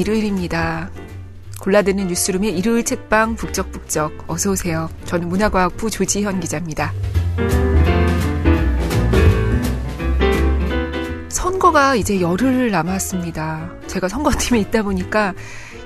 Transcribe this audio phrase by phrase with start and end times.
[0.00, 0.90] 일요일입니다.
[1.60, 4.88] 골라드는 뉴스룸의 일요일 책방 북적북적 어서 오세요.
[5.04, 6.92] 저는 문화과학부 조지현 기자입니다.
[11.28, 13.70] 선거가 이제 열흘 남았습니다.
[13.86, 15.34] 제가 선거팀에 있다 보니까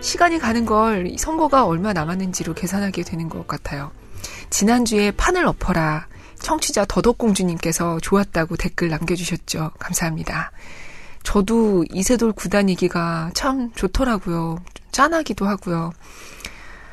[0.01, 3.91] 시간이 가는 걸 선거가 얼마 남았는지로 계산하게 되는 것 같아요.
[4.51, 6.07] 지난주에 판을 엎어라.
[6.38, 9.73] 청취자 더덕공주님께서 좋았다고 댓글 남겨주셨죠.
[9.79, 10.52] 감사합니다.
[11.24, 14.59] 저도 이세돌 구단 이야기가 참 좋더라고요.
[14.92, 15.92] 짠하기도 하고요.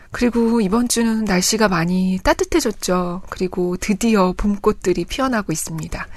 [0.10, 3.22] 그리고 이번 주는 날씨가 많이 따뜻해졌죠.
[3.30, 6.08] 그리고 드디어 봄꽃들이 피어나고 있습니다.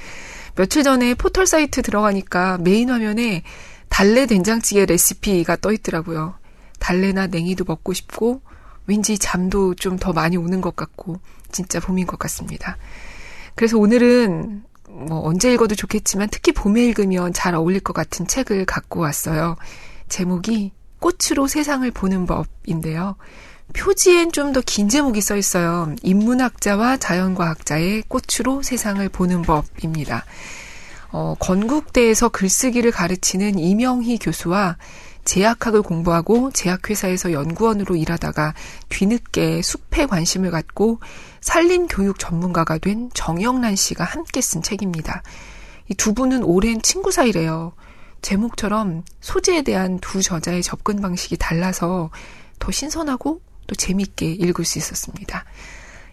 [0.56, 3.42] 며칠 전에 포털 사이트 들어가니까 메인 화면에
[3.88, 6.34] 달래 된장찌개 레시피가 떠 있더라고요.
[6.80, 8.40] 달래나 냉이도 먹고 싶고
[8.86, 11.20] 왠지 잠도 좀 더 많이 오는 것 같고
[11.52, 12.76] 진짜 봄인 것 같습니다.
[13.54, 19.00] 그래서 오늘은 뭐 언제 읽어도 좋겠지만 특히 봄에 읽으면 잘 어울릴 것 같은 책을 갖고
[19.00, 19.56] 왔어요.
[20.08, 23.16] 제목이 꽃으로 세상을 보는 법인데요.
[23.72, 25.94] 표지엔 좀 더 긴 제목이 써 있어요.
[26.02, 30.24] 인문학자와 자연과학자의 꽃으로 세상을 보는 법입니다.
[31.10, 34.76] 어, 건국대에서 글쓰기를 가르치는 이명희 교수와
[35.24, 38.54] 제약학을 공부하고 제약회사에서 연구원으로 일하다가
[38.88, 41.00] 뒤늦게 숲에 관심을 갖고
[41.40, 45.22] 산림 교육 전문가가 된 정영란 씨가 함께 쓴 책입니다.
[45.88, 47.72] 이 두 분은 오랜 친구 사이래요.
[48.22, 52.10] 제목처럼 소재에 대한 두 저자의 접근 방식이 달라서
[52.58, 55.44] 더 신선하고 또 재밌게 읽을 수 있었습니다.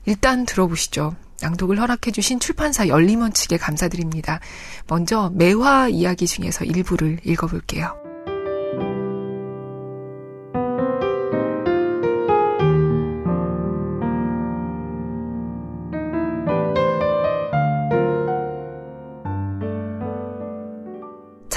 [0.06, 1.16] 일단 들어보시죠.
[1.42, 4.40] 낭독을 허락해주신 출판사 열림원 측에 감사드립니다.
[4.88, 8.01] 먼저 매화 이야기 중에서 일부를 읽어볼게요.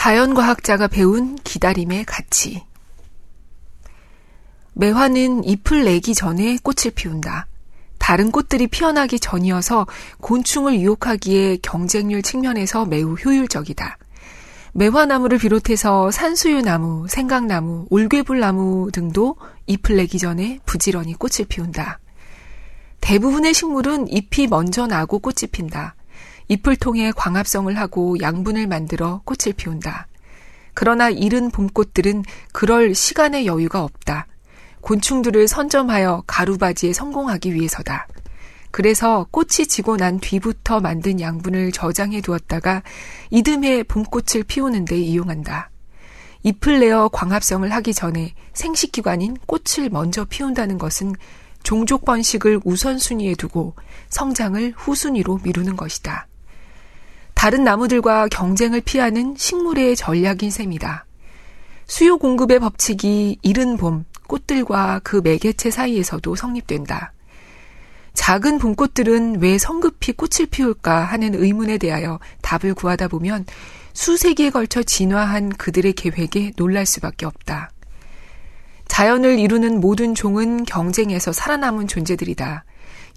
[0.04, 2.62] 자연과학자가 배운 기다림의 가치.
[4.74, 7.46] 매화는 잎을 내기 전에 꽃을 피운다.
[7.96, 9.86] 다른 꽃들이 피어나기 전이어서
[10.20, 13.96] 곤충을 유혹하기에 경쟁률 측면에서 매우 효율적이다.
[14.74, 19.36] 매화나무를 비롯해서 산수유나무, 생강나무, 올괴불나무 등도
[19.66, 21.98] 잎을 내기 전에 부지런히 꽃을 피운다.
[23.00, 25.94] 대부분의 식물은 잎이 먼저 나고 꽃이 핀다.
[26.48, 30.08] 잎을 통해 광합성을 하고 양분을 만들어 꽃을 피운다.
[30.74, 34.26] 그러나 이른 봄꽃들은 그럴 시간의 여유가 없다.
[34.80, 38.06] 곤충들을 선점하여 가루바지에 성공하기 위해서다.
[38.70, 42.82] 그래서 꽃이 지고 난 뒤부터 만든 양분을 저장해 두었다가
[43.30, 45.70] 이듬해 봄꽃을 피우는 데 이용한다.
[46.42, 51.14] 잎을 내어 광합성을 하기 전에 생식기관인 꽃을 먼저 피운다는 것은
[51.62, 53.74] 종족 번식을 우선순위에 두고
[54.10, 56.26] 성장을 후순위로 미루는 것이다.
[57.44, 61.04] 다른 나무들과 경쟁을 피하는 식물의 전략인 셈이다.
[61.84, 67.12] 수요 공급의 법칙이 이른 봄, 꽃들과 그 매개체 사이에서도 성립된다.
[68.14, 73.44] 작은 봄꽃들은 왜 성급히 꽃을 피울까 하는 의문에 대하여 답을 구하다 보면
[73.92, 77.70] 수세기에 걸쳐 진화한 그들의 계획에 놀랄 수밖에 없다.
[78.88, 82.64] 자연을 이루는 모든 종은 경쟁에서 살아남은 존재들이다.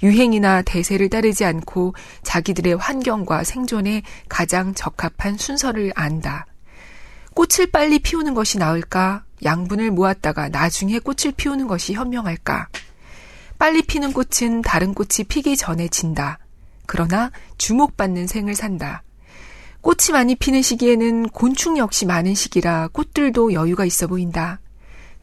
[0.03, 6.45] 유행이나 대세를 따르지 않고 자기들의 환경과 생존에 가장 적합한 순서를 안다.
[7.33, 9.23] 꽃을 빨리 피우는 것이 나을까?
[9.43, 12.69] 양분을 모았다가 나중에 꽃을 피우는 것이 현명할까?
[13.59, 16.39] 빨리 피는 꽃은 다른 꽃이 피기 전에 진다.
[16.85, 19.03] 그러나 주목받는 생을 산다.
[19.81, 24.59] 꽃이 많이 피는 시기에는 곤충 역시 많은 시기라 꽃들도 여유가 있어 보인다.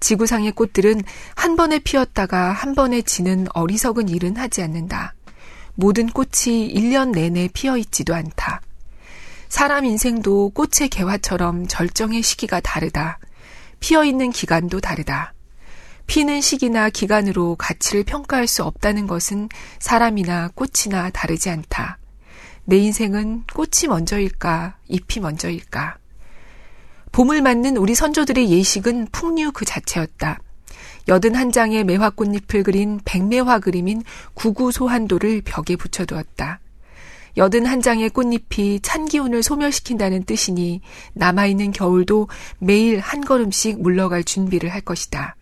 [0.04, 1.00] 지구상의 꽃들은
[1.34, 5.14] 한 번에 피었다가 한 번에 지는 어리석은 일은 하지 않는다.
[5.76, 8.60] 모든 꽃이 1년 내내 피어 있지도 않다.
[9.48, 13.18] 사람 인생도 꽃의 개화처럼 절정의 시기가 다르다.
[13.80, 15.32] 피어 있는 기간도 다르다.
[16.06, 19.48] 피는 시기나 기간으로 가치를 평가할 수 없다는 것은
[19.78, 21.96] 사람이나 꽃이나 다르지 않다.
[22.66, 25.96] 내 인생은 꽃이 먼저일까, 잎이 먼저일까?
[27.14, 30.40] 봄을 맞는 우리 선조들의 예식은 풍류 그 자체였다.
[31.06, 34.02] 여든 한 장의 매화꽃잎을 그린 백매화 그림인
[34.34, 36.58] 구구소한도를 벽에 붙여두었다.
[37.36, 40.80] 여든 한 장의 꽃잎이 찬 기운을 소멸시킨다는 뜻이니
[41.12, 42.26] 남아있는 겨울도
[42.58, 45.36] 매일 한 걸음씩 물러갈 준비를 할 것이다.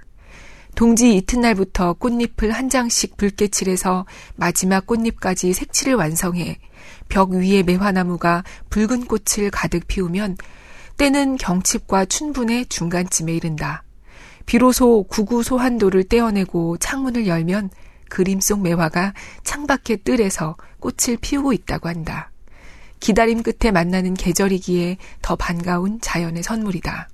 [0.74, 4.04] 동지 이튿날부터 꽃잎을 한 장씩 붉게 칠해서
[4.36, 6.58] 마지막 꽃잎까지 색칠을 완성해
[7.08, 10.36] 벽 위에 매화나무가 붉은 꽃을 가득 피우면
[10.96, 13.82] 때는 경칩과 춘분의 중간쯤에 이른다.
[14.46, 17.70] 비로소 구구 소한도를 떼어내고 창문을 열면
[18.08, 22.30] 그림 속 매화가 창밖의 뜰에서 꽃을 피우고 있다고 한다.
[23.00, 27.08] 기다림 끝에 만나는 계절이기에 더 반가운 자연의 선물이다.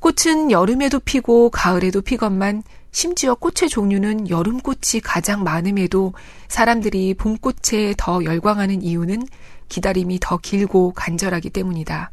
[0.00, 6.12] 꽃은 여름에도 피고 가을에도 피건만 심지어 꽃의 종류는 여름꽃이 가장 많음에도
[6.48, 9.26] 사람들이 봄꽃에 더 열광하는 이유는
[9.68, 12.10] 기다림이 더 길고 간절하기 때문이다.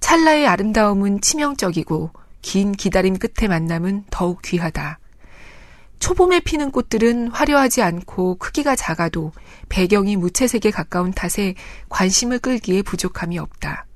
[0.00, 2.10] 찰나의 아름다움은 치명적이고
[2.42, 4.98] 긴 기다림 끝의 만남은 더욱 귀하다.
[5.98, 9.32] 초봄에 피는 꽃들은 화려하지 않고 크기가 작아도
[9.68, 11.54] 배경이 무채색에 가까운 탓에
[11.88, 13.86] 관심을 끌기에 부족함이 없다.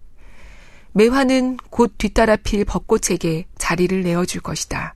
[0.92, 4.94] 매화는 곧 뒤따라 필 벚꽃에게 자리를 내어줄 것이다.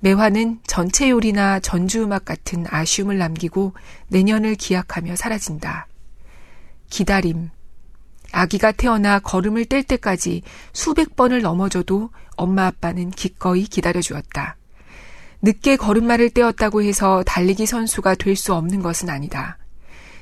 [0.00, 3.72] 매화는 전체 요리나 전주음악 같은 아쉬움을 남기고
[4.08, 5.86] 내년을 기약하며 사라진다.
[6.90, 7.50] 기다림.
[8.36, 10.42] 아기가 태어나 걸음을 뗄 때까지
[10.74, 14.56] 수백 번을 넘어져도 엄마 아빠는 기꺼이 기다려주었다.
[15.40, 19.56] 늦게 걸음마를 떼었다고 해서 달리기 선수가 될 수 없는 것은 아니다.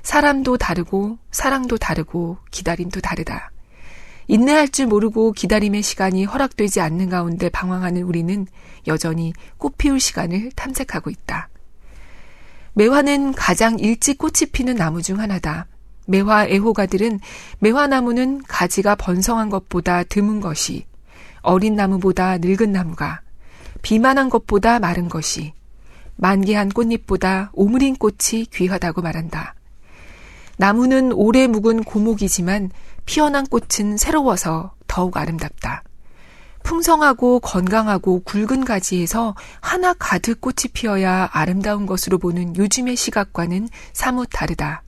[0.05, 3.51] 사람도 다르고 사랑도 다르고 기다림도 다르다.
[4.29, 8.47] 인내할 줄 모르고 기다림의 시간이 허락되지 않는 가운데 방황하는 우리는
[8.87, 11.49] 여전히 꽃 피울 시간을 탐색하고 있다.
[12.75, 15.67] 매화는 가장 일찍 꽃이 피는 나무 중 하나다.
[16.07, 17.21] 매화 애호가들은
[17.59, 20.87] 매화나무는 가지가 번성한 것보다 드문 것이,
[21.41, 23.21] 어린 나무보다 늙은 나무가,
[23.83, 25.53] 비만한 것보다 마른 것이,
[26.17, 29.55] 만개한 꽃잎보다 오므린 꽃이 귀하다고 말한다.
[30.57, 32.71] 나무는 오래 묵은 고목이지만
[33.07, 35.83] 피어난 꽃은 새로워서 더욱 아름답다.
[36.63, 44.83] 풍성하고 건강하고 굵은 가지에서 하나 가득 꽃이 피어야 아름다운 것으로 보는 요즘의 시각과는 사뭇 다르다.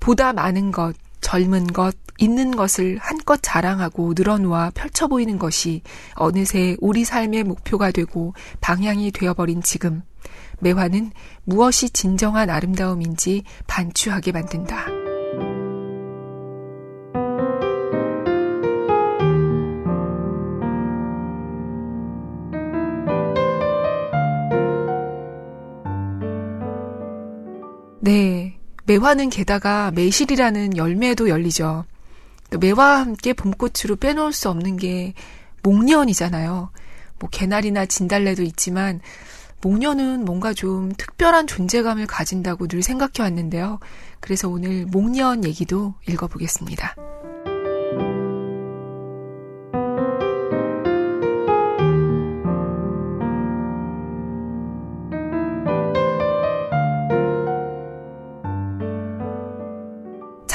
[0.00, 5.82] 보다 많은 것, 젊은 것, 있는 것을 한껏 자랑하고 늘어놓아 펼쳐 보이는 것이
[6.14, 10.02] 어느새 우리 삶의 목표가 되고 방향이 되어버린 지금,
[10.60, 11.12] 매화는
[11.44, 15.09] 무엇이 진정한 아름다움인지 반추하게 만든다.
[28.90, 31.84] 매화는 게다가 매실이라는 열매도 열리죠.
[32.50, 35.14] 또 매화와 함께 봄꽃으로 빼놓을 수 없는 게
[35.62, 36.70] 목련이잖아요.
[37.20, 39.00] 뭐 개나리나 진달래도 있지만
[39.62, 43.78] 목련은 뭔가 좀 특별한 존재감을 가진다고 늘 생각해 왔는데요.
[44.18, 46.96] 그래서 오늘 목련 얘기도 읽어보겠습니다.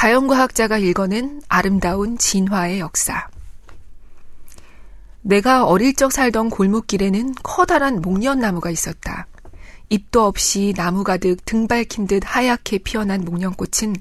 [0.06, 3.28] 자연과학자가 읽어낸 아름다운 진화의 역사.
[5.22, 9.26] 내가 어릴 적 살던 골목길에는 커다란 목련나무가 있었다.
[9.90, 13.96] 잎도 없이 나무 가득 등 밝힌 듯 하얗게 피어난 목련꽃은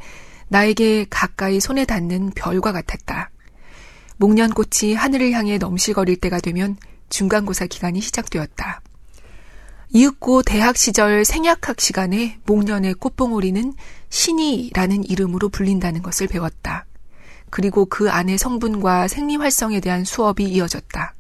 [0.49, 3.31] 나에게 가까이 손에 닿는 별과 같았다.
[4.19, 6.77] 목련꽃이 하늘을 향해 넘실거릴 때가 되면
[7.09, 8.83] 중간고사 기간이 시작되었다.
[9.97, 13.75] 이윽고 대학 시절 생약학 시간에 목련의 꽃봉오리는
[14.11, 16.85] 신이라는 이름으로 불린다는 것을 배웠다.
[17.49, 21.15] 그리고 그 안의 성분과 생리 활성에 대한 수업이 이어졌다.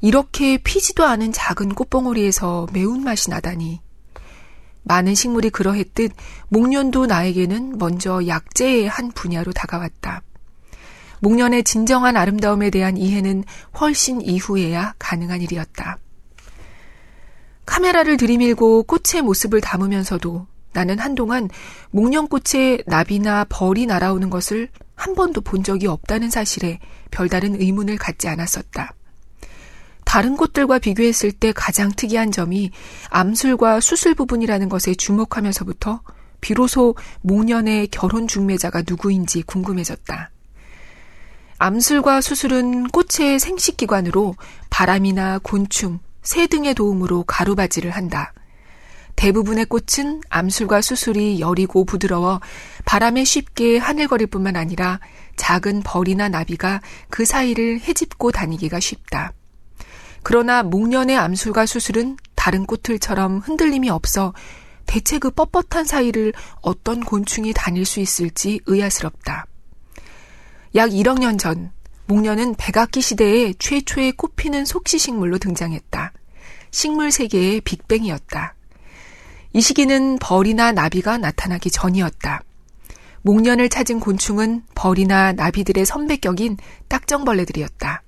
[0.00, 3.82] 이렇게 피지도 않은 작은 꽃봉오리에서 매운맛이 나다니.
[4.84, 6.12] 많은 식물이 그러했듯
[6.48, 10.22] 목련도 나에게는 먼저 약재의 한 분야로 다가왔다.
[11.18, 13.44] 목련의 진정한 아름다움에 대한 이해는
[13.78, 15.98] 훨씬 이후에야 가능한 일이었다.
[17.70, 21.48] 카메라를 들이밀고 꽃의 모습을 담으면서도 나는 한동안
[21.92, 26.80] 목련꽃에 나비나 벌이 날아오는 것을 한 번도 본 적이 없다는 사실에
[27.12, 28.92] 별다른 의문을 갖지 않았었다.
[30.04, 32.72] 다른 꽃들과 비교했을 때 가장 특이한 점이
[33.08, 36.00] 암술과 수술 부분이라는 것에 주목하면서부터
[36.40, 40.30] 비로소 목련의 결혼 중매자가 누구인지 궁금해졌다.
[41.58, 44.34] 암술과 수술은 꽃의 생식기관으로
[44.70, 48.32] 바람이나 곤충, 새 등의 도움으로 가루바지를 한다.
[49.16, 52.40] 대부분의 꽃은 암술과 수술이 여리고 부드러워
[52.84, 55.00] 바람에 쉽게 하늘거릴 뿐만 아니라
[55.36, 59.32] 작은 벌이나 나비가 그 사이를 헤집고 다니기가 쉽다.
[60.22, 64.32] 그러나 목련의 암술과 수술은 다른 꽃들처럼 흔들림이 없어
[64.86, 69.46] 대체 그 뻣뻣한 사이를 어떤 곤충이 다닐 수 있을지 의아스럽다.
[70.74, 71.72] 약 1억 년 전,
[72.10, 76.12] 목련은 백악기 시대에 최초의 꽃피는 속시식물로 등장했다.
[76.72, 78.56] 식물 세계의 빅뱅이었다.
[79.52, 82.42] 이 시기는 벌이나 나비가 나타나기 전이었다.
[83.22, 86.56] 목련을 찾은 곤충은 벌이나 나비들의 선배격인
[86.88, 88.02] 딱정벌레들이었다.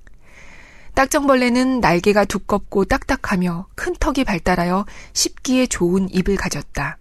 [0.95, 6.99] 딱정벌레는 날개가 두껍고 딱딱하며 큰 턱이 발달하여 씹기에 좋은 입을 가졌다.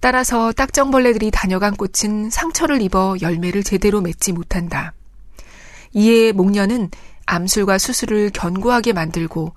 [0.00, 4.94] 따라서 딱정벌레들이 다녀간 꽃은 상처를 입어 열매를 제대로 맺지 못한다.
[5.92, 6.90] 이에 목련은
[7.26, 9.52] 암술과 수술을 견고하게 만들고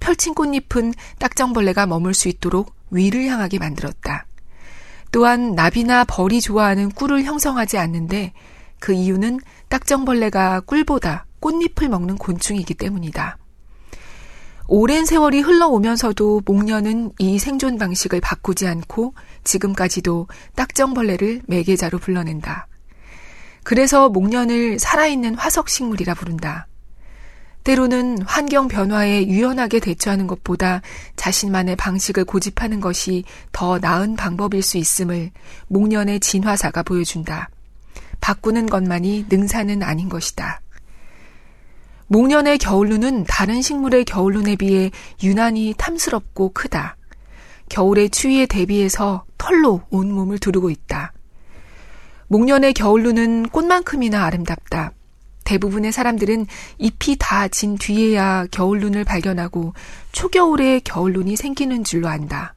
[0.00, 4.26] 펼친 꽃잎은 딱정벌레가 머물 수 있도록 위를 향하게 만들었다.
[5.10, 8.32] 또한 나비나 벌이 좋아하는 꿀을 형성하지 않는데
[8.78, 13.38] 그 이유는 딱정벌레가 꿀보다 꽃잎을 먹는 곤충이기 때문이다.
[14.70, 22.66] 오랜 세월이 흘러오면서도 목련은 이 생존 방식을 바꾸지 않고 지금까지도 딱정벌레를 매개자로 불러낸다.
[23.68, 26.66] 그래서 목련을 살아있는 화석 식물이라 부른다.
[27.64, 30.80] 때로는 환경 변화에 유연하게 대처하는 것보다
[31.16, 35.30] 자신만의 방식을 고집하는 것이 더 나은 방법일 수 있음을
[35.66, 37.50] 목련의 진화사가 보여준다.
[38.22, 40.62] 바꾸는 것만이 능사는 아닌 것이다.
[42.06, 44.90] 목련의 겨울눈은 다른 식물의 겨울눈에 비해
[45.22, 46.96] 유난히 탐스럽고 크다.
[47.68, 51.12] 겨울의 추위에 대비해서 털로 온몸을 두르고 있다.
[52.28, 54.92] 목련의 겨울눈은 꽃만큼이나 아름답다.
[55.44, 56.46] 대부분의 사람들은
[56.78, 59.72] 잎이 다 진 뒤에야 겨울눈을 발견하고
[60.12, 62.54] 초겨울에 겨울눈이 생기는 줄로 안다.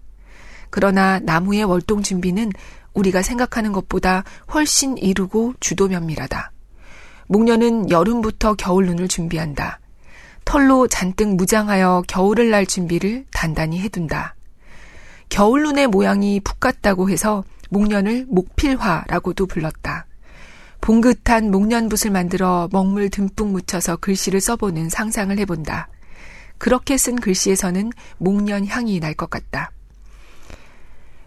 [0.70, 2.51] 그러나 나무의 월동 준비는
[2.94, 6.51] 우리가 생각하는 것보다 훨씬 이르고 주도 면밀하다.
[7.28, 9.80] 목련은 여름부터 겨울눈을 준비한다.
[10.44, 14.36] 털로 잔뜩 무장하여 겨울을 날 준비를 단단히 해둔다.
[15.30, 20.06] 겨울눈의 모양이 북 같다고 해서 목련을 목필화라고도 불렀다.
[20.82, 25.88] 봉긋한 목련붓을 만들어 먹물 듬뿍 묻혀서 글씨를 써보는 상상을 해본다.
[26.58, 29.72] 그렇게 쓴 글씨에서는 목련 향이 날 것 같다.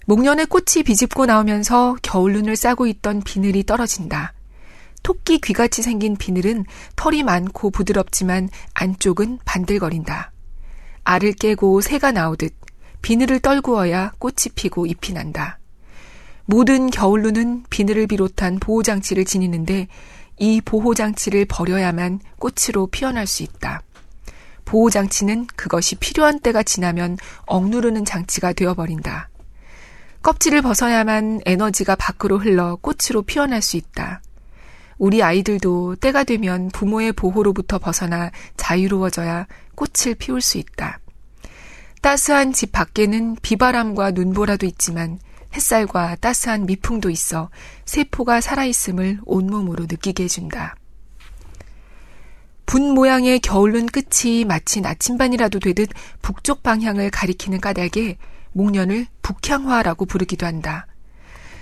[0.07, 4.35] 목련의 꽃이 비집고 나오면서 겨울눈을 싸고 있던 비늘이 떨어진다.
[5.03, 10.31] 토끼 귀같이 생긴 비늘은 털이 많고 부드럽지만 안쪽은 반들거린다.
[11.05, 12.55] 알을 깨고 새가 나오듯
[13.01, 15.59] 비늘을 떨구어야 꽃이 피고 잎이 난다.
[16.47, 19.89] 모든 겨울루는 비늘을 비롯한 보호장치를 지니는데
[20.39, 23.83] 이 보호장치를 버려야만 꽃으로 피어날 수 있다.
[24.65, 29.29] 보호장치는 그것이 필요한 때가 지나면 억누르는 장치가 되어버린다.
[30.23, 34.23] 껍질을 벗어야만 에너지가 밖으로 흘러 꽃으로 피어날 수 있다.
[34.97, 40.99] 우리 아이들도 때가 되면 부모의 보호로부터 벗어나 자유로워져야 꽃을 피울 수 있다.
[42.01, 45.19] 따스한 집 밖에는 비바람과 눈보라도 있지만
[45.55, 47.51] 햇살과 따스한 미풍도 있어
[47.85, 50.77] 세포가 살아있음을 온몸으로 느끼게 해준다.
[52.67, 55.91] 분 모양의 겨울눈 끝이 마치 나침반이라도 되듯
[56.23, 58.17] 북쪽 방향을 가리키는 까닭에
[58.53, 60.87] 목련을 북향화라고 부르기도 한다.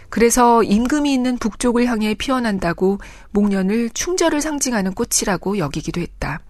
[0.09, 2.99] 그래서 임금이 있는 북쪽을 향해 피어난다고
[3.31, 6.41] 목련을 충절을 상징하는 꽃이라고 여기기도 했다.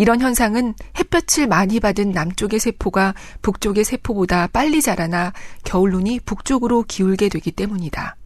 [0.00, 7.50] 이런 현상은 햇볕을 많이 받은 남쪽의 세포가 북쪽의 세포보다 빨리 자라나 겨울눈이 북쪽으로 기울게 되기
[7.50, 8.16] 때문이다.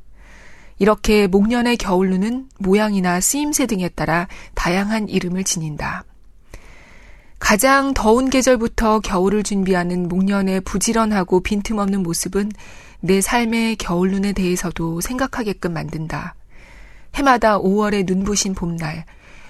[0.79, 6.05] 이렇게 목련의 겨울눈은 모양이나 쓰임새 등에 따라 다양한 이름을 지닌다.
[7.41, 12.53] 가장 더운 계절부터 겨울을 준비하는 목련의 부지런하고 빈틈없는 모습은
[13.01, 16.37] 내 삶의 겨울눈에 대해서도 생각하게끔 만든다.
[17.17, 19.05] 해마다 5월의 눈부신 봄날,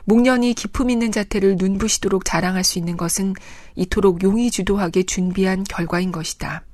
[0.04, 3.34] 목련이 기품 있는 자태를 눈부시도록 자랑할 수 있는 것은
[3.74, 6.64] 이토록 용이 주도하게 준비한 결과인 것이다.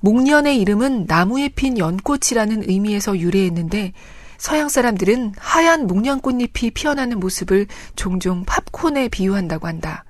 [0.00, 3.92] 목련의 이름은 나무에 핀 연꽃이라는 의미에서 유래했는데
[4.38, 10.04] 서양 사람들은 하얀 목련꽃잎이 피어나는 모습을 종종 팝콘에 비유한다고 한다.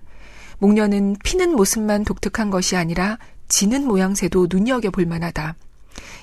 [0.58, 3.18] 목련은 피는 모습만 독특한 것이 아니라
[3.48, 5.54] 지는 모양새도 눈여겨볼 만하다.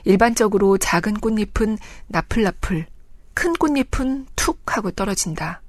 [0.03, 2.85] 일반적으로 작은 꽃잎은 나풀나풀,
[3.33, 5.61] 큰 꽃잎은 툭 하고 떨어진다.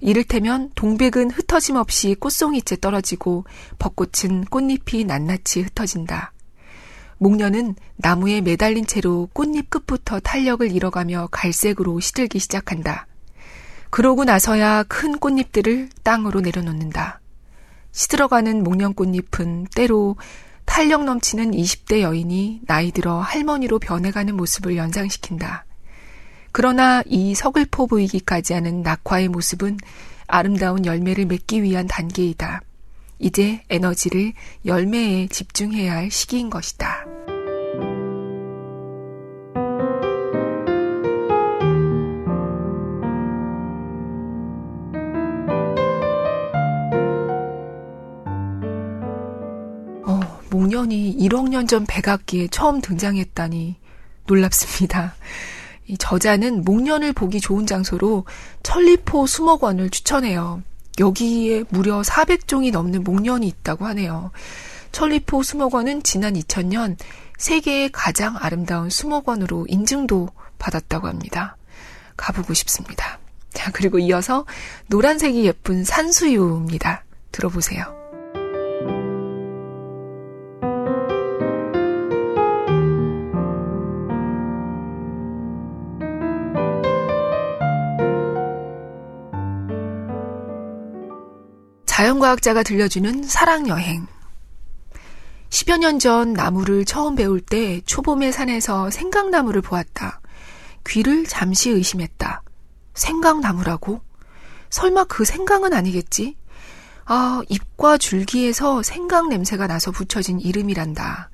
[0.00, 3.44] 이를테면 동백은 흩어짐 없이 꽃송이째 떨어지고
[3.78, 6.32] 벚꽃은 꽃잎이 낱낱이 흩어진다.
[7.18, 13.06] 목련은 나무에 매달린 채로 꽃잎 끝부터 탄력을 잃어가며 갈색으로 시들기 시작한다.
[13.90, 17.20] 그러고 나서야 큰 꽃잎들을 땅으로 내려놓는다.
[17.92, 20.16] 시들어가는 목련 꽃잎은 때로
[20.64, 25.64] 탄력 넘치는 20대 여인이 나이 들어 할머니로 변해가는 모습을 연상시킨다.
[26.52, 29.78] 그러나 이 서글퍼 보이기까지 하는 낙화의 모습은
[30.26, 32.62] 아름다운 열매를 맺기 위한 단계이다.
[33.18, 34.32] 이제 에너지를
[34.66, 37.06] 열매에 집중해야 할 시기인 것이다.
[50.50, 53.76] 목련이 1억 년 전 백악기에 처음 등장했다니
[54.26, 55.14] 놀랍습니다.
[55.92, 58.24] 이 저자는 목련을 보기 좋은 장소로
[58.62, 60.62] 천리포 수목원을 추천해요.
[60.98, 64.30] 여기에 무려 400종이 넘는 목련이 있다고 하네요.
[64.92, 66.96] 천리포 수목원은 지난 2000년
[67.36, 71.58] 세계의 가장 아름다운 수목원으로 인증도 받았다고 합니다.
[72.16, 73.18] 가보고 싶습니다.
[73.52, 74.46] 자, 자, 그리고 이어서
[74.86, 77.04] 노란색이 예쁜 산수유입니다.
[77.32, 78.01] 들어보세요.
[92.12, 94.06] 자연과학자가 들려주는 사랑 여행.
[95.50, 100.20] 10여 년 전 나무를 처음 배울 때 초봄의 산에서 생강나무를 보았다.
[100.86, 102.42] 귀를 잠시 의심했다.
[102.94, 104.00] 생강나무라고?
[104.70, 106.36] 설마 그 생강은 아니겠지?
[107.04, 111.30] 아, 잎과 줄기에서 생강 냄새가 나서 붙여진 이름이란다.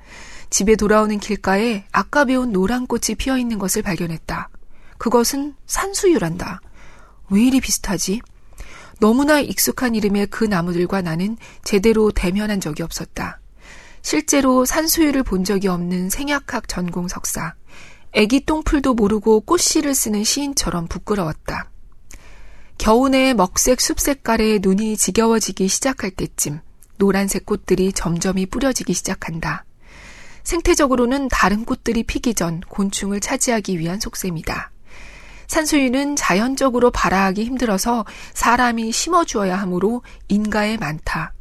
[0.50, 4.48] 집에 돌아오는 길가에 아까 배운 노란 꽃이 피어 있는 것을 발견했다.
[4.98, 6.60] 그것은 산수유란다.
[7.30, 8.20] 왜 이리 비슷하지?
[8.98, 13.40] 너무나 익숙한 이름의 그 나무들과 나는 제대로 대면한 적이 없었다.
[14.02, 17.54] 실제로 산수유를 본 적이 없는 생약학 전공 석사.
[18.12, 21.70] 애기 똥풀도 모르고 꽃씨를 쓰는 시인처럼 부끄러웠다.
[22.78, 26.60] 겨우내 먹색 숲 색깔에 눈이 지겨워지기 시작할 때쯤
[26.96, 29.64] 노란색 꽃들이 점점이 뿌려지기 시작한다.
[30.44, 34.70] 생태적으로는 다른 꽃들이 피기 전 곤충을 차지하기 위한 속셈이다.
[35.48, 41.32] 산수유는 자연적으로 발아하기 힘들어서 사람이 심어주어야 하므로 인가에 많다.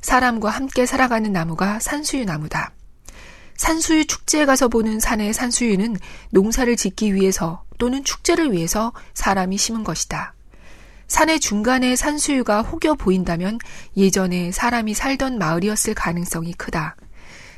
[0.00, 2.72] 사람과 함께 살아가는 나무가 산수유 나무다.
[3.56, 5.96] 산수유 축제에 가서 보는 산의 산수유는
[6.30, 10.34] 농사를 짓기 위해서 또는 축제를 위해서 사람이 심은 것이다.
[11.08, 13.58] 산의 중간에 산수유가 혹여 보인다면
[13.96, 16.96] 예전에 사람이 살던 마을이었을 가능성이 크다.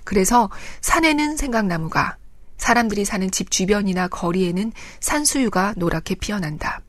[0.04, 2.16] 그래서 산에는 생강나무가,
[2.60, 6.82] 사람들이 사는 집 주변이나 거리에는 산수유가 노랗게 피어난다.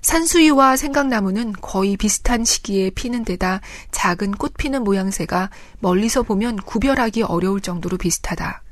[0.00, 7.60] 산수유와 생강나무는 거의 비슷한 시기에 피는 데다 작은 꽃 피는 모양새가 멀리서 보면 구별하기 어려울
[7.60, 8.62] 정도로 비슷하다.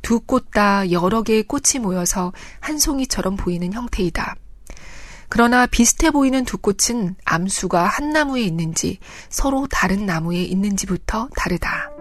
[0.00, 4.36] 두 꽃 다 여러 개의 꽃이 모여서 한 송이처럼 보이는 형태이다.
[5.28, 11.97] 그러나 비슷해 보이는 두 꽃은 암수가 한 나무에 있는지 서로 다른 나무에 있는지부터 다르다.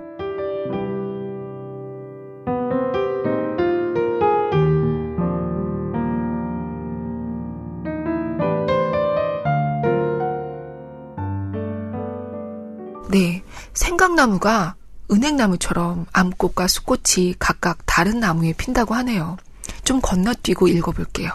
[13.10, 13.42] 네,
[13.74, 14.76] 생강나무가
[15.10, 19.38] 은행나무처럼 암꽃과 수꽃이 각각 다른 나무에 핀다고 하네요.
[19.86, 21.30] 좀 건너뛰고 읽어볼게요.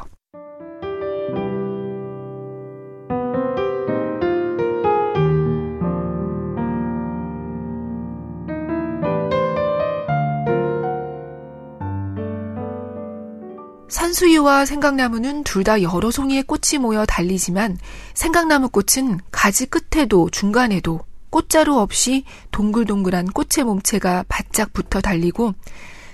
[13.89, 17.79] 산수유와 생강나무는 둘 다 여러 송이의 꽃이 모여 달리지만
[18.15, 21.01] 생강나무 꽃은 가지 끝에도 중간에도
[21.33, 25.55] 꽃자루 없이 동글동글한 꽃의 몸체가 바짝 붙어 달리고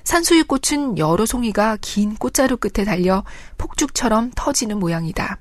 [0.04, 3.24] 산수유 꽃은 여러 송이가 긴 꽃자루 끝에 달려
[3.58, 5.38] 폭죽처럼 터지는 모양이다.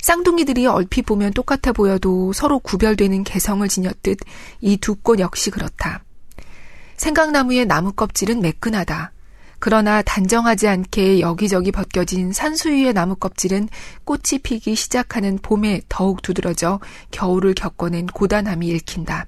[0.00, 4.18] 쌍둥이들이 얼핏 보면 똑같아 보여도 서로 구별되는 개성을 지녔듯
[4.62, 6.02] 이 두 꽃 역시 그렇다.
[6.96, 9.12] 생강나무의 나무 껍질은 매끈하다.
[9.58, 13.68] 그러나 단정하지 않게 여기저기 벗겨진 산수유의 나무 껍질은
[14.04, 19.26] 꽃이 피기 시작하는 봄에 더욱 두드러져 겨울을 겪어낸 고단함이 읽힌다.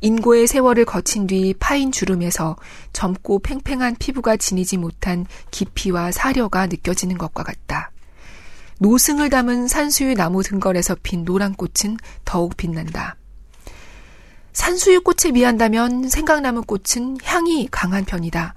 [0.00, 2.56] 인고의 세월을 거친 뒤 파인 주름에서
[2.92, 7.90] 젊고 팽팽한 피부가 지니지 못한 깊이와 사려가 느껴지는 것과 같다.
[8.80, 13.16] 노승을 담은 산수유 나무 등걸에서 핀 노란 꽃은 더욱 빛난다.
[14.52, 18.54] 산수유 꽃에 비한다면 생강나무 꽃은 향이 강한 편이다.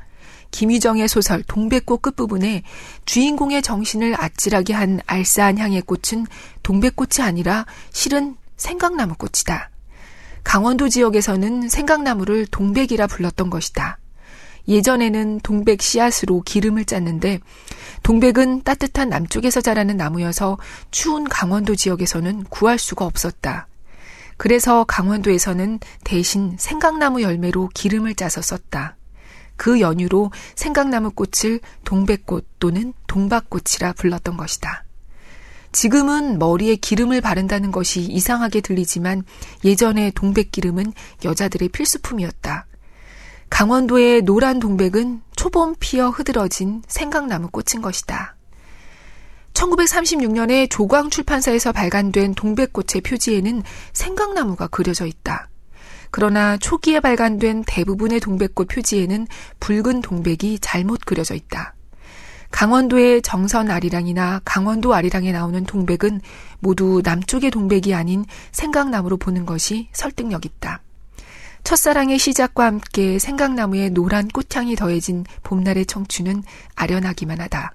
[0.52, 2.64] 김희정의 소설 동백꽃 끝부분에
[3.06, 6.28] 주인공의 정신을 아찔하게 한 알싸한 향의 꽃은
[6.64, 9.70] 동백꽃이 아니라 실은 생강나무 꽃이다.
[10.44, 13.98] 강원도 지역에서는 생강나무를 동백이라 불렀던 것이다.
[14.68, 17.40] 예전에는 동백 씨앗으로 기름을 짰는데
[18.04, 20.58] 동백은 따뜻한 남쪽에서 자라는 나무여서
[20.92, 23.68] 추운 강원도 지역에서는 구할 수가 없었다.
[24.38, 28.98] 그래서 강원도에서는 대신 생강나무 열매로 기름을 짜서 썼다.
[29.62, 34.86] 그 연유로 생강나무 꽃을 동백꽃 또는 동박꽃이라 불렀던 것이다.
[35.72, 39.22] 지금은 머리에 기름을 바른다는 것이 이상하게 들리지만
[39.64, 40.94] 예전에 동백기름은
[41.24, 42.66] 여자들의 필수품이었다.
[43.52, 48.36] 강원도의 노란 동백은 초봄 피어 흐드러진 생강나무 꽃인 것이다.
[49.54, 53.62] 1936년에 조광 출판사에서 발간된 동백꽃의 표지에는
[53.94, 55.51] 생강나무가 그려져 있다.
[56.12, 59.28] 그러나 초기에 발간된 대부분의 동백꽃 표지에는
[59.60, 61.74] 붉은 동백이 잘못 그려져 있다.
[62.52, 66.20] 강원도의 정선 아리랑이나 강원도 아리랑에 나오는 동백은
[66.60, 70.82] 모두 남쪽의 동백이 아닌 생강나무로 보는 것이 설득력 있다.
[71.64, 76.44] 첫사랑의 시작과 함께 생강나무의 노란 꽃향이 더해진 봄날의 청춘은
[76.76, 77.74] 아련하기만 하다.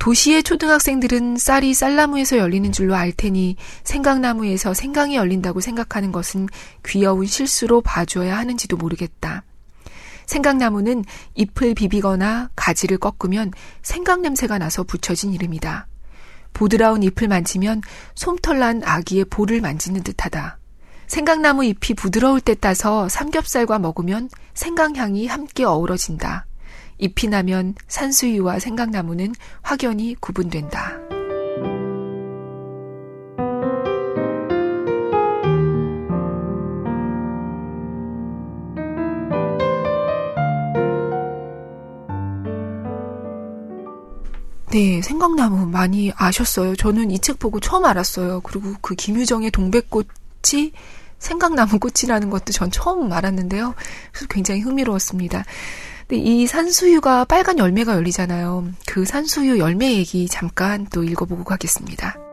[0.00, 6.48] 도시의 초등학생들은 쌀이 쌀나무에서 열리는 줄로 알 테니 생강나무에서 생강이 열린다고 생각하는 것은
[6.86, 9.44] 귀여운 실수로 봐줘야 하는지도 모르겠다.
[10.24, 15.86] 생강나무는 잎을 비비거나 가지를 꺾으면 생강 냄새가 나서 붙여진 이름이다.
[16.54, 17.82] 보드라운 잎을 만지면
[18.14, 20.58] 솜털난 아기의 볼을 만지는 듯하다.
[21.08, 26.46] 생강나무 잎이 부드러울 때 따서 삼겹살과 먹으면 생강향이 함께 어우러진다.
[27.00, 30.98] 잎이 나면 산수유와 생강나무는 확연히 구분된다.
[44.72, 46.76] 네, 생강나무 많이 아셨어요.
[46.76, 48.40] 저는 이 책 보고 처음 알았어요.
[48.40, 50.72] 그리고 그 김유정의 동백꽃이
[51.18, 53.74] 생강나무 꽃이라는 것도 전 처음 알았는데요.
[54.12, 55.44] 그래서 굉장히 흥미로웠습니다.
[56.16, 58.64] 이 산수유가 빨간 열매가 열리잖아요.
[58.86, 62.29] 그 산수유 열매 얘기 잠깐 또 읽어보고 가겠습니다.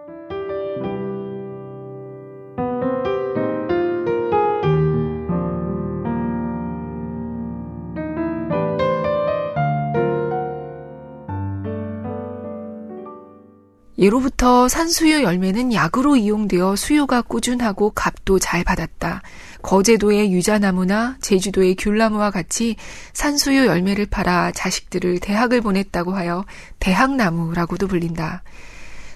[13.99, 19.23] 예로부터 산수유 열매는 약으로 이용되어 수요가 꾸준하고 값도 잘 받았다.
[19.63, 22.75] 거제도의 유자나무나 제주도의 귤나무와 같이
[23.13, 26.45] 산수유 열매를 팔아 자식들을 대학을 보냈다고 하여
[26.79, 28.43] 대학나무라고도 불린다.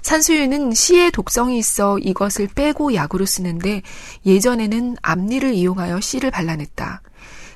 [0.01, 3.83] 산수유는 씨의 독성이 있어 이것을 빼고 약으로 쓰는데
[4.25, 7.03] 예전에는 앞니를 이용하여 씨를 발라냈다.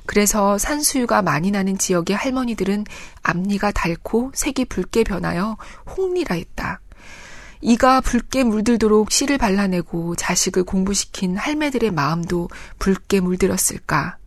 [0.06, 2.84] 그래서 산수유가 많이 나는 지역의 할머니들은
[3.24, 5.56] 앞니가 닳고 색이 붉게 변하여
[5.96, 6.80] 홍리라 했다.
[7.60, 14.18] 이가 붉게 물들도록 씨를 발라내고 자식을 공부시킨 할매들의 마음도 붉게 물들었을까.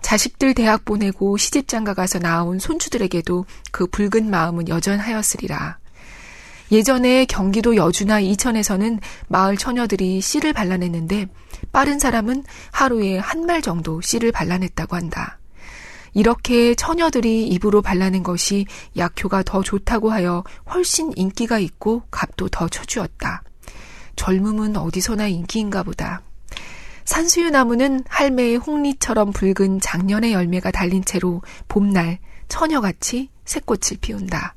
[0.00, 5.78] 자식들 대학 보내고 시집장가 가서 나온 손주들에게도 그 붉은 마음은 여전하였으리라.
[6.72, 11.28] 예전에 경기도 여주나 이천에서는 마을 처녀들이 씨를 발라냈는데
[11.70, 15.38] 빠른 사람은 하루에 한 말 정도 씨를 발라냈다고 한다.
[16.14, 23.42] 이렇게 처녀들이 입으로 발라낸 것이 약효가 더 좋다고 하여 훨씬 인기가 있고 값도 더 쳐주었다.
[24.16, 26.22] 젊음은 어디서나 인기인가 보다.
[27.04, 34.54] 산수유 나무는 할매의 홍리처럼 붉은 작년의 열매가 달린 채로 봄날 처녀같이 새꽃을 피운다.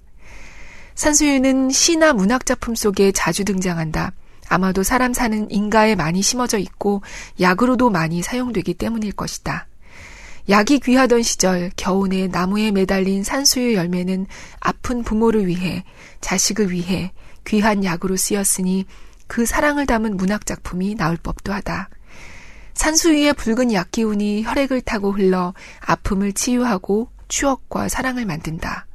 [0.93, 4.13] 산수유는 시나 문학 작품 속에 자주 등장한다.
[4.47, 7.01] 아마도 사람 사는 인가에 많이 심어져 있고
[7.39, 9.67] 약으로도 많이 사용되기 때문일 것이다.
[10.47, 14.27] 약이 귀하던 시절 겨우내 나무에 매달린 산수유 열매는
[14.60, 15.84] 아픈 부모를 위해
[16.21, 17.12] 자식을 위해
[17.45, 18.86] 귀한 약으로 쓰였으니
[19.27, 21.89] 그 사랑을 담은 문학 작품이 나올 법도 하다.
[22.75, 28.86] 산수유의 붉은 약 기운이 혈액을 타고 흘러 아픔을 치유하고 추억과 사랑을 만든다.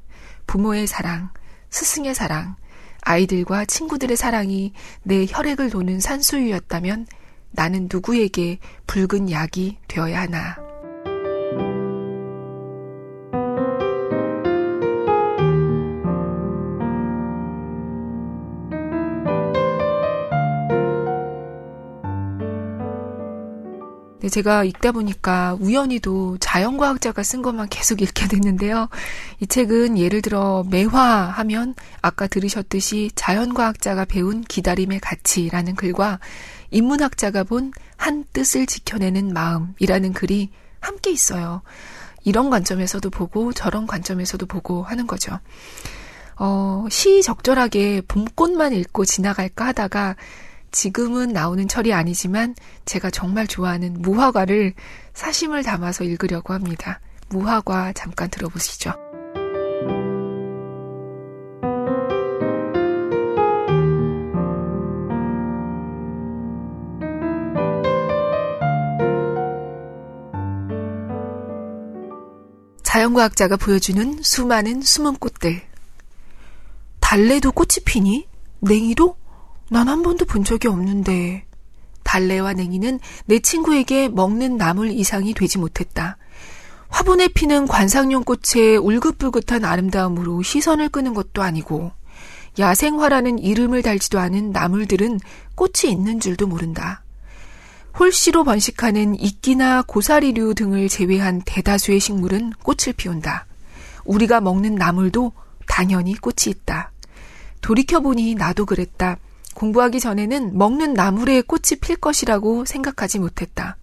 [0.46, 1.30] 부모의 사랑,
[1.70, 2.54] 스승의 사랑,
[3.02, 7.06] 아이들과 친구들의 사랑이 내 혈액을 도는 산수유였다면
[7.50, 10.59] 나는 누구에게 붉은 약이 되어야 하나.
[24.30, 28.88] 제가 읽다 보니까 우연히도 자연과학자가 쓴 것만 계속 읽게 됐는데요.
[29.40, 36.18] 이 책은 예를 들어 매화하면 아까 들으셨듯이 자연과학자가 배운 기다림의 가치라는 글과
[36.70, 41.60] 인문학자가 본 한 뜻을 지켜내는 마음이라는 글이 함께 있어요.
[42.24, 45.38] 이런 관점에서도 보고 저런 관점에서도 보고 하는 거죠.
[46.36, 50.16] 어, 시 적절하게 봄꽃만 읽고 지나갈까 하다가
[50.72, 52.54] 지금은 나오는 철이 아니지만
[52.84, 54.74] 제가 정말 좋아하는 무화과를
[55.14, 57.00] 사심을 담아서 읽으려고 합니다.
[57.28, 58.92] 무화과 잠깐 들어보시죠.
[72.82, 75.62] 자연과학자가 보여주는 수많은 숨은 꽃들.
[76.98, 78.26] 달래도 꽃이 피니?
[78.60, 79.19] 냉이도?
[79.70, 81.46] 난 한 번도 본 적이 없는데.
[82.02, 86.16] 달래와 냉이는 내 친구에게 먹는 나물 이상이 되지 못했다.
[86.88, 91.92] 화분에 피는 관상용 꽃의 울긋불긋한 아름다움으로 시선을 끄는 것도 아니고,
[92.58, 95.20] 야생화라는 이름을 달지도 않은 나물들은
[95.54, 97.04] 꽃이 있는 줄도 모른다.
[97.96, 103.46] 홀씨로 번식하는 이끼나 고사리류 등을 제외한 대다수의 식물은 꽃을 피운다.
[104.04, 105.32] 우리가 먹는 나물도
[105.68, 106.90] 당연히 꽃이 있다.
[107.60, 109.18] 돌이켜보니 나도 그랬다.
[109.54, 113.76] 공부하기 전에는 먹는 나물에 꽃이 필 것이라고 생각하지 못했다.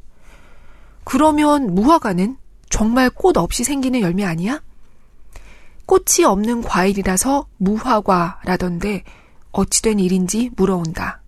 [1.03, 2.38] 그러면 무화과는
[2.69, 4.62] 정말 꽃 없이 생기는 열매 아니야?
[5.86, 9.03] 꽃이 없는 과일이라서 무화과라던데
[9.51, 11.21] 어찌된 일인지 물어온다.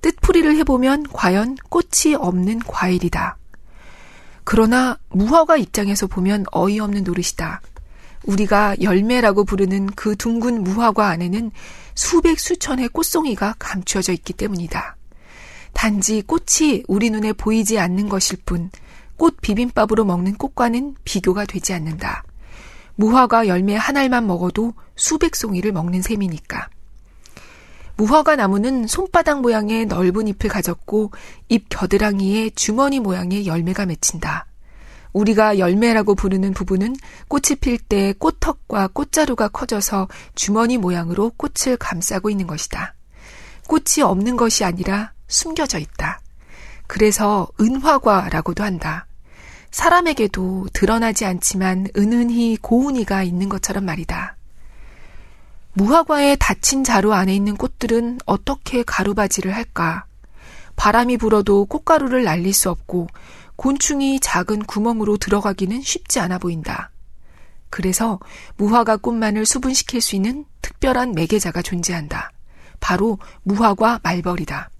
[0.00, 3.36] 뜻풀이를 해보면 과연 꽃이 없는 과일이다.
[4.44, 7.60] 그러나 무화과 입장에서 보면 어이없는 노릇이다.
[8.24, 11.50] 우리가 열매라고 부르는 그 둥근 무화과 안에는
[12.02, 14.96] 수백 수천의 꽃송이가 감추어져 있기 때문이다.
[15.74, 18.70] 단지 꽃이 우리 눈에 보이지 않는 것일 뿐,
[19.18, 22.24] 꽃 비빔밥으로 먹는 꽃과는 비교가 되지 않는다.
[22.94, 26.70] 무화과 열매 한 알만 먹어도 수백 송이를 먹는 셈이니까.
[27.98, 31.12] 무화과 나무는 손바닥 모양의 넓은 잎을 가졌고
[31.50, 34.46] 잎 겨드랑이에 주머니 모양의 열매가 맺힌다.
[35.12, 36.96] 우리가 열매라고 부르는 부분은
[37.28, 42.94] 꽃이 필 때 꽃턱과 꽃자루가 커져서 주머니 모양으로 꽃을 감싸고 있는 것이다.
[43.66, 46.20] 꽃이 없는 것이 아니라 숨겨져 있다.
[46.86, 49.06] 그래서 은화과라고도 한다.
[49.70, 54.36] 사람에게도 드러나지 않지만 은은히 고운이가 있는 것처럼 말이다.
[55.74, 60.04] 무화과의 닫힌 자루 안에 있는 꽃들은 어떻게 가루바지를 할까?
[60.74, 63.06] 바람이 불어도 꽃가루를 날릴 수 없고
[63.60, 66.90] 곤충이 작은 구멍으로 들어가기는 쉽지 않아 보인다.
[67.68, 68.18] 그래서
[68.56, 72.32] 무화과 꽃만을 수분시킬 수 있는 특별한 매개자가 존재한다.
[72.80, 74.70] 바로 무화과 말벌이다.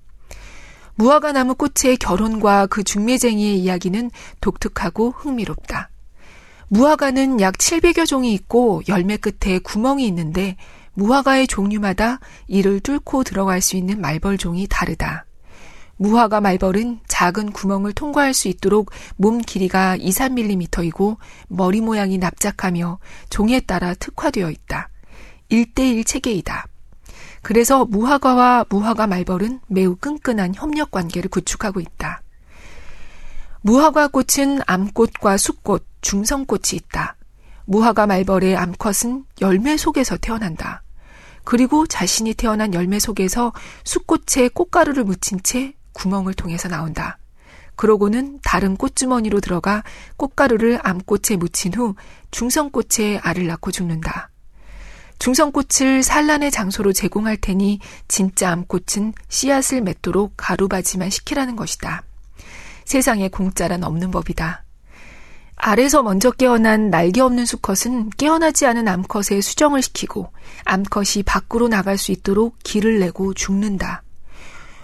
[0.94, 5.90] 무화과 나무 꽃의 결혼과 그 중매쟁이의 이야기는 독특하고 흥미롭다.
[6.68, 10.56] 무화과는 약 700여 종이 있고 열매 끝에 구멍이 있는데
[10.94, 15.26] 무화과의 종류마다 이를 뚫고 들어갈 수 있는 말벌종이 다르다.
[16.00, 23.60] 무화과 말벌은 작은 구멍을 통과할 수 있도록 몸 길이가 2, 3mm이고 머리 모양이 납작하며 종에
[23.60, 24.88] 따라 특화되어 있다.
[25.50, 26.66] 1대1 체계이다.
[27.42, 32.22] 그래서 무화과와 무화과 말벌은 매우 끈끈한 협력 관계를 구축하고 있다.
[33.60, 37.16] 무화과 꽃은 암꽃과 숫꽃, 중성꽃이 있다.
[37.66, 40.82] 무화과 말벌의 암컷은 열매 속에서 태어난다.
[41.44, 43.52] 그리고 자신이 태어난 열매 속에서
[43.84, 47.18] 숫꽃에 꽃가루를 묻힌 채 구멍을 통해서 나온다.
[47.76, 49.82] 그러고는 다른 꽃주머니로 들어가
[50.16, 51.94] 꽃가루를 암꽃에 묻힌 후
[52.30, 54.30] 중성꽃에 알을 낳고 죽는다.
[55.18, 62.02] 중성꽃을 산란의 장소로 제공할 테니 진짜 암꽃은 씨앗을 맺도록 가루바지만 시키라는 것이다.
[62.84, 64.64] 세상에 공짜란 없는 법이다.
[65.56, 70.32] 알에서 먼저 깨어난 날개 없는 수컷은 깨어나지 않은 암컷에 수정을 시키고
[70.64, 74.02] 암컷이 밖으로 나갈 수 있도록 길을 내고 죽는다.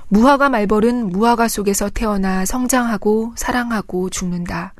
[0.09, 4.75] 무화과 말벌은 무화과 속에서 태어나 성장하고 사랑하고 죽는다.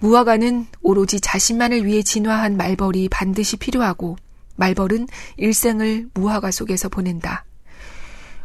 [0.00, 4.16] 무화과는 오로지 자신만을 위해 진화한 말벌이 반드시 필요하고
[4.56, 7.44] 말벌은 일생을 무화과 속에서 보낸다.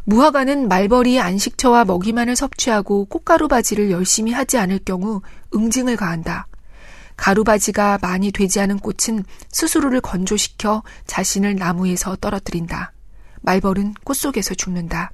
[0.04, 5.20] 무화과는 말벌이 안식처와 먹이만을 섭취하고 꽃가루 바지를 열심히 하지 않을 경우
[5.54, 6.46] 응징을 가한다.
[7.16, 12.92] 가루 바지가 많이 되지 않은 꽃은 스스로를 건조시켜 자신을 나무에서 떨어뜨린다.
[13.42, 15.10] 말벌은 꽃 속에서 죽는다.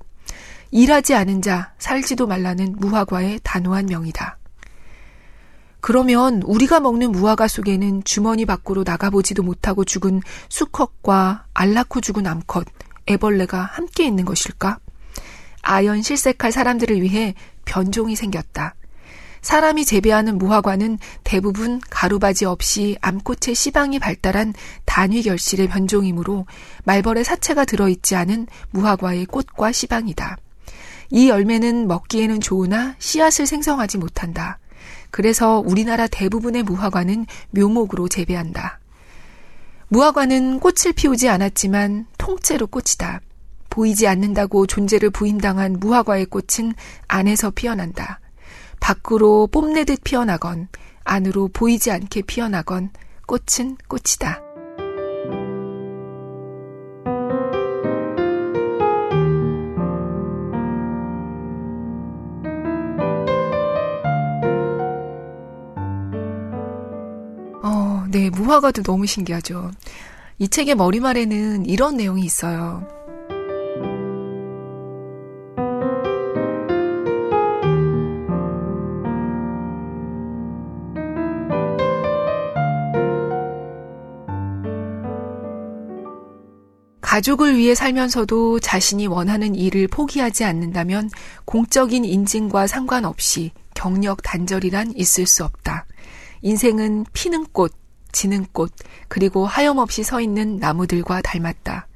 [0.70, 4.38] 일하지 않은 자, 살지도 말라는 무화과의 단호한 명이다.
[5.80, 12.66] 그러면 우리가 먹는 무화과 속에는 주머니 밖으로 나가보지도 못하고 죽은 수컷과 알 낳고 죽은 암컷,
[13.06, 14.78] 애벌레가 함께 있는 것일까?
[15.60, 18.74] 아연 실색할 사람들을 위해 변종이 생겼다.
[19.42, 24.54] 사람이 재배하는 무화과는 대부분 가루바지 없이 암꽃의 씨방이 발달한
[24.86, 26.46] 단위 결실의 변종이므로
[26.84, 30.38] 말벌의 사체가 들어있지 않은 무화과의 꽃과 씨방이다.
[31.10, 34.58] 이 열매는 먹기에는 좋으나 씨앗을 생성하지 못한다.
[35.10, 38.80] 그래서 우리나라 대부분의 무화과는 묘목으로 재배한다.
[39.88, 43.20] 무화과는 꽃을 피우지 않았지만 통째로 꽃이다.
[43.70, 46.74] 보이지 않는다고 존재를 부인당한 무화과의 꽃은
[47.08, 48.20] 안에서 피어난다.
[48.80, 50.68] 밖으로 뽐내듯 피어나건
[51.04, 52.90] 안으로 보이지 않게 피어나건
[53.26, 54.43] 꽃은 꽃이다.
[68.14, 69.72] 네, 무화과도 너무 신기하죠.
[70.38, 72.86] 이 책의 머리말에는 이런 내용이 있어요.
[87.00, 91.10] 가족을 위해 살면서도 자신이 원하는 일을 포기하지 않는다면
[91.46, 95.86] 공적인 인증과 상관없이 경력 단절이란 있을 수 없다.
[96.42, 97.72] 인생은 피는 꽃,
[98.14, 98.72] 지는 꽃,
[99.08, 101.86] 그리고 하염없이 서 있는 나무들과 닮았다.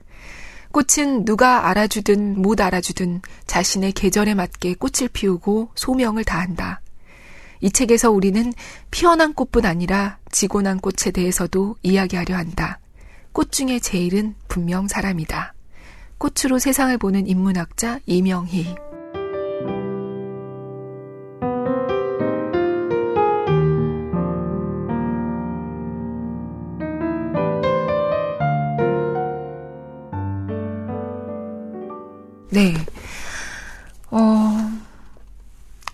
[0.71, 6.83] 꽃은 누가 알아주든 못 알아주든 자신의 계절에 맞게 꽃을 피우고 소명을 다한다.
[7.61, 8.53] 이 책에서 우리는
[8.91, 12.79] 피어난 꽃뿐 아니라 지고 난 꽃에 대해서도 이야기하려 한다.
[13.33, 15.55] 꽃 중에 제일은 분명 사람이다.
[16.19, 18.88] 꽃으로 세상을 보는 인문학자 이명희.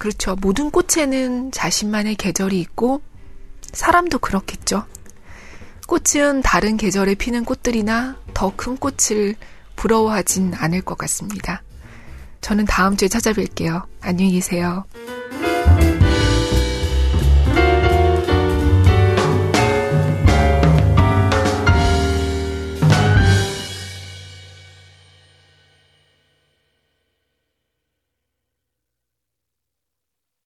[0.05, 0.37] 그렇죠.
[0.39, 3.01] 모든 꽃에는 자신만의 계절이 있고,
[3.73, 4.85] 사람도 그렇겠죠.
[5.87, 9.35] 꽃은 다른 계절에 피는 꽃들이나 더 큰 꽃을
[9.77, 11.63] 부러워하진 않을 것 같습니다.
[12.43, 13.87] 저는 다음 주에 찾아뵐게요.
[14.03, 14.85] 안녕히 계세요.